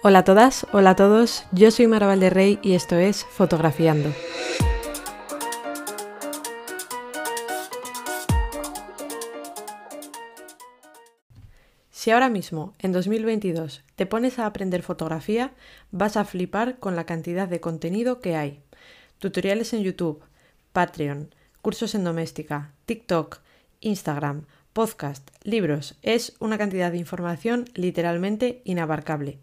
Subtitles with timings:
[0.00, 4.14] Hola a todas, hola a todos, yo soy Mara Valderrey y esto es Fotografiando.
[11.90, 15.52] Si ahora mismo, en 2022, te pones a aprender fotografía,
[15.90, 18.62] vas a flipar con la cantidad de contenido que hay.
[19.18, 20.22] Tutoriales en YouTube,
[20.72, 23.40] Patreon, cursos en doméstica, TikTok,
[23.80, 25.96] Instagram, podcast, libros.
[26.02, 29.40] Es una cantidad de información literalmente inabarcable.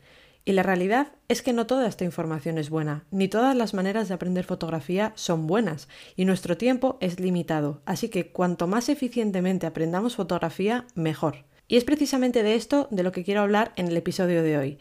[0.48, 4.08] Y la realidad es que no toda esta información es buena, ni todas las maneras
[4.08, 9.66] de aprender fotografía son buenas, y nuestro tiempo es limitado, así que cuanto más eficientemente
[9.66, 11.46] aprendamos fotografía, mejor.
[11.68, 14.78] Y es precisamente de esto de lo que quiero hablar en el episodio de hoy.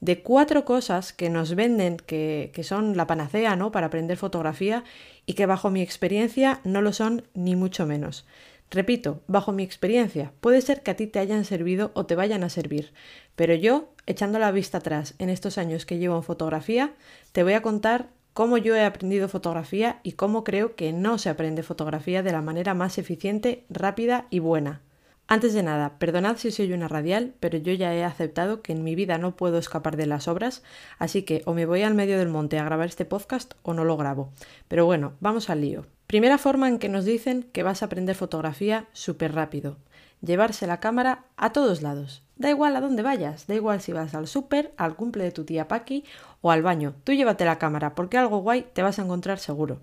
[0.00, 3.72] De cuatro cosas que nos venden que, que son la panacea ¿no?
[3.72, 4.84] para aprender fotografía
[5.26, 8.24] y que bajo mi experiencia no lo son ni mucho menos.
[8.70, 12.44] Repito, bajo mi experiencia, puede ser que a ti te hayan servido o te vayan
[12.44, 12.92] a servir,
[13.34, 16.94] pero yo, echando la vista atrás en estos años que llevo en fotografía,
[17.32, 21.30] te voy a contar cómo yo he aprendido fotografía y cómo creo que no se
[21.30, 24.82] aprende fotografía de la manera más eficiente, rápida y buena.
[25.28, 28.84] Antes de nada, perdonad si soy una radial, pero yo ya he aceptado que en
[28.84, 30.62] mi vida no puedo escapar de las obras,
[30.98, 33.84] así que o me voy al medio del monte a grabar este podcast o no
[33.84, 34.30] lo grabo.
[34.68, 35.86] Pero bueno, vamos al lío.
[36.08, 39.76] Primera forma en que nos dicen que vas a aprender fotografía súper rápido.
[40.22, 42.22] Llevarse la cámara a todos lados.
[42.36, 45.44] Da igual a dónde vayas, da igual si vas al súper, al cumple de tu
[45.44, 46.04] tía Paqui
[46.40, 46.94] o al baño.
[47.04, 49.82] Tú llévate la cámara porque algo guay te vas a encontrar seguro.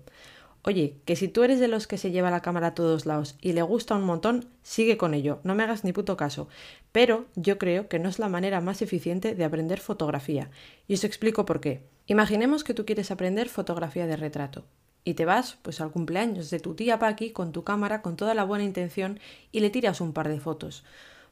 [0.62, 3.36] Oye, que si tú eres de los que se lleva la cámara a todos lados
[3.40, 6.48] y le gusta un montón, sigue con ello, no me hagas ni puto caso.
[6.90, 10.50] Pero yo creo que no es la manera más eficiente de aprender fotografía.
[10.88, 11.86] Y os explico por qué.
[12.08, 14.64] Imaginemos que tú quieres aprender fotografía de retrato
[15.06, 18.34] y te vas pues al cumpleaños de tu tía Paqui con tu cámara con toda
[18.34, 19.20] la buena intención
[19.52, 20.84] y le tiras un par de fotos.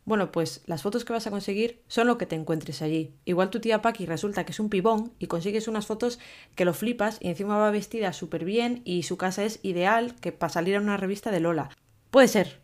[0.05, 3.12] Bueno, pues las fotos que vas a conseguir son lo que te encuentres allí.
[3.25, 6.20] Igual tu tía Paqui resulta que es un pibón y consigues unas fotos
[6.55, 10.30] que lo flipas y encima va vestida súper bien y su casa es ideal que
[10.30, 11.70] para salir a una revista de Lola.
[12.13, 12.61] Puede ser,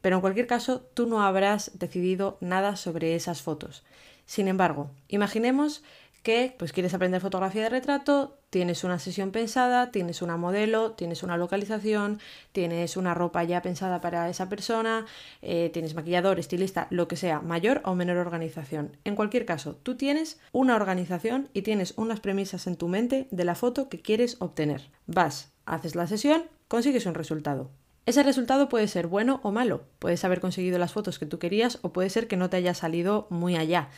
[0.00, 3.84] pero en cualquier caso tú no habrás decidido nada sobre esas fotos.
[4.24, 5.82] Sin embargo, imaginemos
[6.26, 11.22] que pues quieres aprender fotografía de retrato, tienes una sesión pensada, tienes una modelo, tienes
[11.22, 12.18] una localización,
[12.50, 15.06] tienes una ropa ya pensada para esa persona,
[15.40, 18.96] eh, tienes maquillador, estilista, lo que sea, mayor o menor organización.
[19.04, 23.44] En cualquier caso, tú tienes una organización y tienes unas premisas en tu mente de
[23.44, 24.90] la foto que quieres obtener.
[25.06, 27.70] Vas, haces la sesión, consigues un resultado.
[28.04, 31.78] Ese resultado puede ser bueno o malo, puedes haber conseguido las fotos que tú querías
[31.82, 33.90] o puede ser que no te haya salido muy allá.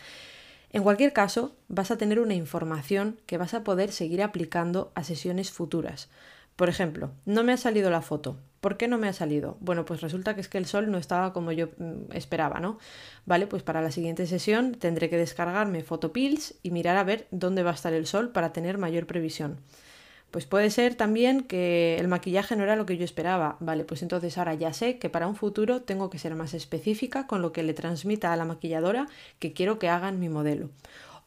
[0.70, 5.02] En cualquier caso, vas a tener una información que vas a poder seguir aplicando a
[5.02, 6.08] sesiones futuras.
[6.56, 8.36] Por ejemplo, no me ha salido la foto.
[8.60, 9.56] ¿Por qué no me ha salido?
[9.60, 12.78] Bueno, pues resulta que es que el sol no estaba como yo mm, esperaba, ¿no?
[13.24, 17.62] Vale, pues para la siguiente sesión tendré que descargarme Photopills y mirar a ver dónde
[17.62, 19.60] va a estar el sol para tener mayor previsión.
[20.30, 23.56] Pues puede ser también que el maquillaje no era lo que yo esperaba.
[23.60, 27.26] Vale, pues entonces ahora ya sé que para un futuro tengo que ser más específica
[27.26, 29.06] con lo que le transmita a la maquilladora
[29.38, 30.68] que quiero que haga en mi modelo.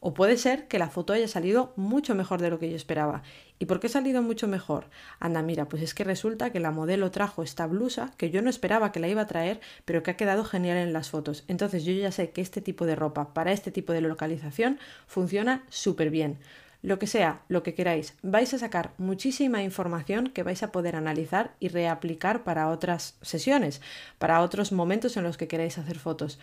[0.04, 3.24] O puede ser que la foto haya salido mucho mejor de lo que yo esperaba.
[3.60, 4.86] ¿Y por qué ha salido mucho mejor?
[5.20, 8.50] Anda, mira, pues es que resulta que la modelo trajo esta blusa que yo no
[8.50, 11.44] esperaba que la iba a traer, pero que ha quedado genial en las fotos.
[11.48, 15.64] Entonces yo ya sé que este tipo de ropa para este tipo de localización funciona
[15.70, 16.40] súper bien
[16.82, 20.96] lo que sea, lo que queráis, vais a sacar muchísima información que vais a poder
[20.96, 23.82] analizar y reaplicar para otras sesiones,
[24.18, 26.40] para otros momentos en los que queráis hacer fotos.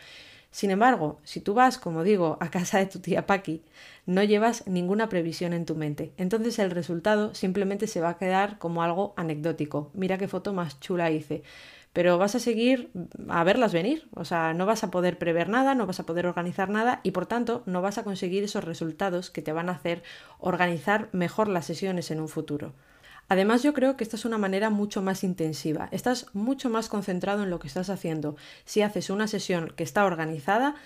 [0.50, 3.62] Sin embargo, si tú vas, como digo, a casa de tu tía Paqui,
[4.06, 6.12] no llevas ninguna previsión en tu mente.
[6.16, 9.91] Entonces el resultado simplemente se va a quedar como algo anecdótico.
[9.93, 11.43] Mira qué foto más chula hice
[11.98, 12.92] pero vas a seguir
[13.28, 16.26] a verlas venir, o sea, no vas a poder prever nada, no vas a poder
[16.26, 19.72] organizar nada y por tanto no vas a conseguir esos resultados que te van a
[19.72, 20.04] hacer
[20.38, 22.72] organizar mejor las sesiones en un futuro.
[23.28, 25.88] Además, yo creo que esta es una manera mucho más intensiva.
[25.91, 28.36] Estás mucho más concentrado en lo que estás haciendo.
[28.65, 30.76] Si haces una sesión que está organizada,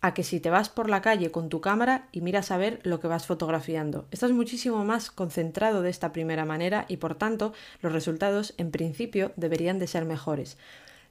[0.00, 2.80] a que si te vas por la calle con tu cámara y miras a ver
[2.84, 4.06] lo que vas fotografiando.
[4.10, 7.52] Estás muchísimo más concentrado de esta primera manera y por tanto
[7.82, 10.56] los resultados en principio deberían de ser mejores.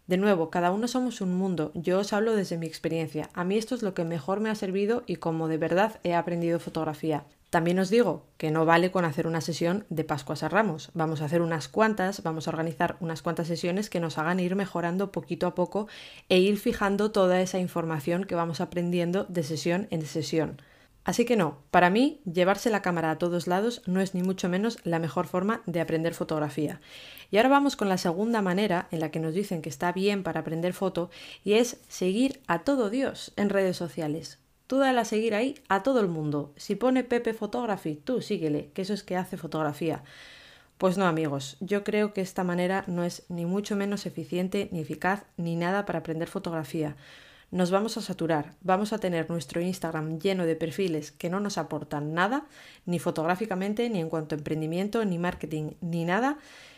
[0.08, 1.72] De nuevo, cada uno somos un mundo.
[1.74, 3.30] Yo os hablo desde mi experiencia.
[3.34, 6.16] A mí esto es lo que mejor me ha servido y como de verdad he
[6.16, 7.26] aprendido fotografía.
[7.50, 10.92] También os digo que no vale con hacer una sesión de Pascuas a Ramos.
[10.94, 14.56] Vamos a hacer unas cuantas, vamos a organizar unas cuantas sesiones que nos hagan ir
[14.56, 15.88] mejorando poquito a poco
[16.28, 20.62] e ir fijando toda esa información que vamos aprendiendo de sesión en sesión.
[21.06, 24.50] Así que no, para mí llevarse la cámara a todos lados no es ni mucho
[24.50, 26.82] menos la mejor forma de aprender fotografía.
[27.32, 30.22] Y ahora vamos con la segunda manera en la que nos dicen que está bien
[30.24, 31.10] para aprender foto
[31.46, 34.40] y es seguir a todo Dios en redes sociales.
[34.68, 36.54] Tú dale a seguir ahí a todo el mundo.
[36.58, 40.04] Si pone Pepe Photography, tú síguele, que eso es que hace fotografía.
[40.78, 44.82] Pues no, amigos, yo creo que esta manera no es ni mucho menos eficiente, ni
[44.82, 46.98] eficaz, ni nada para aprender fotografía.
[47.50, 51.58] Nos vamos a saturar, vamos a tener nuestro Instagram lleno de perfiles que no nos
[51.58, 52.46] aportan nada,
[52.86, 56.38] ni fotográficamente, ni en cuanto a emprendimiento, ni marketing, ni nada,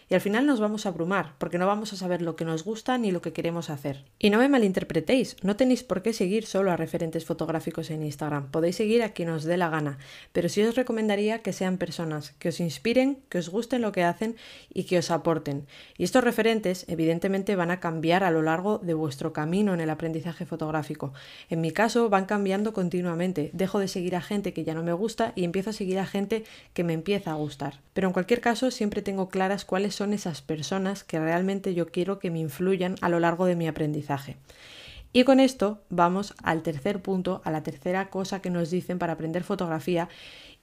[0.10, 2.64] y al final nos vamos a abrumar porque no vamos a saber lo que nos
[2.64, 4.06] gusta ni lo que queremos hacer.
[4.18, 8.50] Y no me malinterpretéis, no tenéis por qué seguir solo a referentes fotográficos en Instagram,
[8.50, 10.00] podéis seguir a quien os dé la gana,
[10.34, 14.04] pero sí os recomendaría que sean personas que os inspiren, que os gusten lo que
[14.04, 14.36] hacen
[14.74, 15.68] y que os aporten.
[15.98, 19.90] Y estos referentes evidentemente van a cambiar a lo largo de vuestro camino en el
[19.90, 21.14] aprendizaje fotográfico.
[21.50, 24.94] En mi caso van cambiando continuamente, dejo de seguir a gente que ya no me
[24.94, 27.82] gusta y empiezo a seguir a gente que me empieza a gustar.
[27.94, 32.20] Pero en cualquier caso siempre tengo claras cuáles son esas personas que realmente yo quiero
[32.20, 34.38] que me influyan a lo largo de mi aprendizaje.
[35.12, 39.12] Y con esto vamos al tercer punto, a la tercera cosa que nos dicen para
[39.12, 40.08] aprender fotografía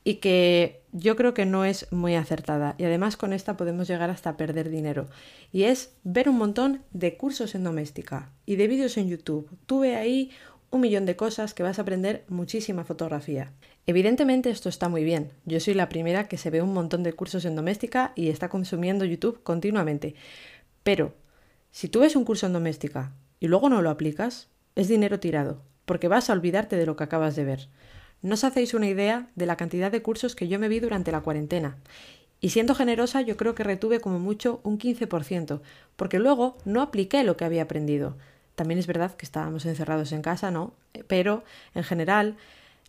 [0.05, 2.77] y que yo creo que no es muy acertada.
[2.79, 5.07] Y además con esta podemos llegar hasta perder dinero.
[5.53, 9.51] Y es ver un montón de cursos en doméstica y de vídeos en YouTube.
[9.67, 10.31] Tuve ahí
[10.71, 13.53] un millón de cosas que vas a aprender muchísima fotografía.
[13.89, 15.31] Evidentemente esto está muy bien.
[15.45, 18.49] Yo soy la primera que se ve un montón de cursos en doméstica y está
[18.49, 20.17] consumiendo YouTube continuamente.
[20.83, 21.15] Pero
[21.71, 25.63] si tú ves un curso en doméstica y luego no lo aplicas, es dinero tirado,
[25.85, 27.69] porque vas a olvidarte de lo que acabas de ver.
[28.23, 31.13] No os hacéis una idea de la cantidad de cursos que yo me vi durante
[31.13, 31.77] la cuarentena.
[32.41, 35.61] Y siendo generosa, yo creo que retuve como mucho un 15%,
[35.95, 38.17] porque luego no apliqué lo que había aprendido.
[38.57, 40.73] También es verdad que estábamos encerrados en casa, ¿no?
[41.07, 41.45] Pero,
[41.75, 42.37] en general,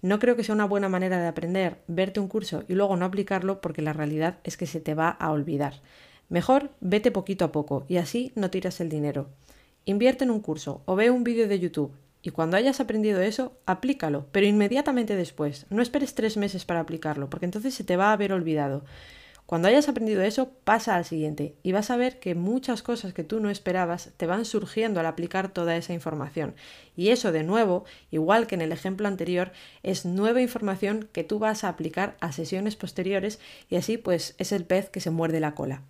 [0.01, 3.05] no creo que sea una buena manera de aprender verte un curso y luego no
[3.05, 5.81] aplicarlo porque la realidad es que se te va a olvidar.
[6.29, 9.29] Mejor vete poquito a poco y así no tiras el dinero.
[9.85, 13.53] Invierte en un curso o ve un vídeo de YouTube y cuando hayas aprendido eso,
[13.65, 15.65] aplícalo, pero inmediatamente después.
[15.69, 18.83] No esperes tres meses para aplicarlo porque entonces se te va a haber olvidado.
[19.47, 23.23] Cuando hayas aprendido eso, pasa al siguiente y vas a ver que muchas cosas que
[23.23, 26.53] tú no esperabas te van surgiendo al aplicar toda esa información.
[26.97, 29.53] Y eso, de nuevo, igual que en el ejemplo anterior,
[29.83, 33.39] es nueva información que tú vas a aplicar a sesiones posteriores
[33.69, 35.81] y así pues es el pez que se muerde la cola.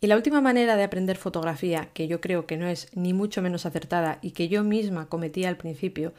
[0.00, 3.42] Y la última manera de aprender fotografía, que yo creo que no es ni mucho
[3.42, 6.14] menos acertada y que yo misma cometí al principio,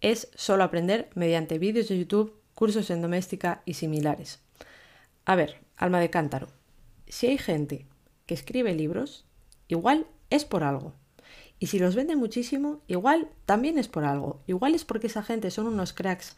[0.00, 4.38] es solo aprender mediante vídeos de YouTube, cursos en doméstica y similares.
[5.28, 6.48] A ver, alma de cántaro,
[7.06, 7.84] si hay gente
[8.24, 9.26] que escribe libros,
[9.68, 10.94] igual es por algo.
[11.58, 14.40] Y si los vende muchísimo, igual también es por algo.
[14.46, 16.34] Igual es porque esa gente son unos cracks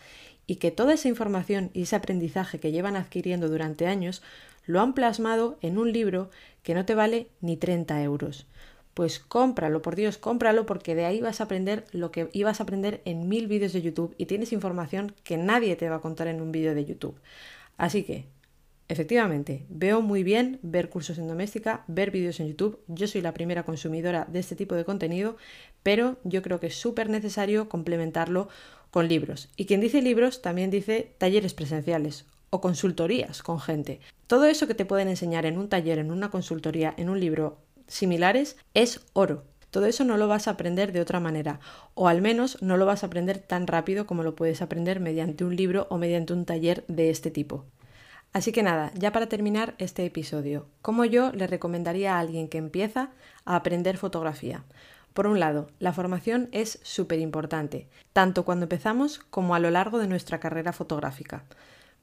[0.49, 4.23] y que toda esa información y ese aprendizaje que llevan adquiriendo durante años
[4.67, 6.29] lo han plasmado en un libro
[6.65, 8.49] que no te vale ni 30 euros.
[8.95, 12.65] Pues cómpralo, por Dios, cómpralo porque de ahí vas a aprender lo que ibas a
[12.65, 16.27] aprender en mil vídeos de YouTube y tienes información que nadie te va a contar
[16.27, 17.15] en un vídeo de YouTube.
[17.77, 18.27] Así que
[18.91, 22.81] Efectivamente, veo muy bien ver cursos en doméstica, ver vídeos en YouTube.
[22.89, 25.37] Yo soy la primera consumidora de este tipo de contenido,
[25.85, 28.49] pero yo creo que es súper necesario complementarlo
[28.91, 29.49] con libros.
[29.57, 34.01] Y quien dice libros también dice talleres presenciales o consultorías con gente.
[34.27, 37.59] Todo eso que te pueden enseñar en un taller, en una consultoría, en un libro
[37.87, 39.45] similares es oro.
[39.71, 41.61] Todo eso no lo vas a aprender de otra manera,
[41.95, 45.45] o al menos no lo vas a aprender tan rápido como lo puedes aprender mediante
[45.45, 47.67] un libro o mediante un taller de este tipo.
[48.33, 52.59] Así que nada, ya para terminar este episodio, ¿cómo yo le recomendaría a alguien que
[52.59, 53.11] empieza
[53.45, 54.63] a aprender fotografía?
[55.15, 59.99] Por un lado, la formación es súper importante, tanto cuando empezamos como a lo largo
[59.99, 61.43] de nuestra carrera fotográfica.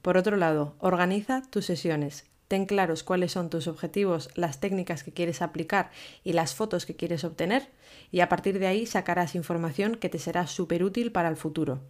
[0.02, 5.12] Por otro lado, organiza tus sesiones, ten claros cuáles son tus objetivos, las técnicas que
[5.12, 5.90] quieres aplicar
[6.24, 7.70] y las fotos que quieres obtener,
[8.10, 11.80] y a partir de ahí sacarás información que te será súper útil para el futuro.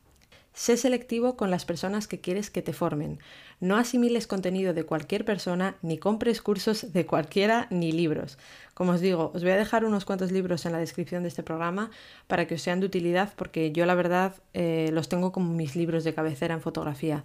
[0.52, 3.20] Sé selectivo con las personas que quieres que te formen.
[3.60, 8.38] No asimiles contenido de cualquier persona, ni compres cursos de cualquiera, ni libros.
[8.74, 11.42] Como os digo, os voy a dejar unos cuantos libros en la descripción de este
[11.42, 11.90] programa
[12.26, 15.74] para que os sean de utilidad porque yo la verdad eh, los tengo como mis
[15.74, 17.24] libros de cabecera en fotografía.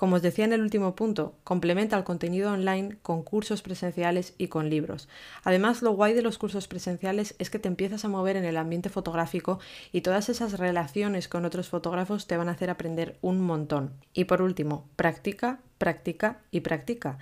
[0.00, 4.48] Como os decía en el último punto, complementa el contenido online con cursos presenciales y
[4.48, 5.10] con libros.
[5.44, 8.56] Además, lo guay de los cursos presenciales es que te empiezas a mover en el
[8.56, 9.58] ambiente fotográfico
[9.92, 13.92] y todas esas relaciones con otros fotógrafos te van a hacer aprender un montón.
[14.14, 17.18] Y por último, practica, practica y practica.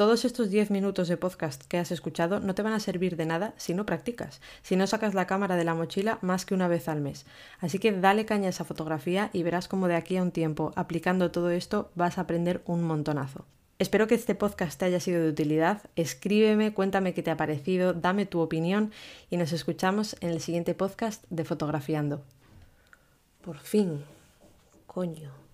[0.00, 3.26] Todos estos 10 minutos de podcast que has escuchado no te van a servir de
[3.26, 6.68] nada si no practicas, si no sacas la cámara de la mochila más que una
[6.68, 7.26] vez al mes.
[7.58, 10.72] Así que dale caña a esa fotografía y verás cómo de aquí a un tiempo,
[10.74, 13.44] aplicando todo esto, vas a aprender un montonazo.
[13.78, 15.82] Espero que este podcast te haya sido de utilidad.
[15.96, 18.92] Escríbeme, cuéntame qué te ha parecido, dame tu opinión
[19.28, 22.22] y nos escuchamos en el siguiente podcast de Fotografiando.
[23.42, 24.02] Por fin
[24.86, 25.49] Coño.